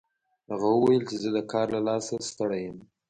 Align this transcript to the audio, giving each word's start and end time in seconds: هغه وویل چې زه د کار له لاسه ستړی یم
هغه 0.51 0.67
وویل 0.73 1.03
چې 1.09 1.15
زه 1.23 1.29
د 1.37 1.39
کار 1.51 1.67
له 1.75 1.81
لاسه 1.87 2.13
ستړی 2.29 2.59
یم 2.67 2.77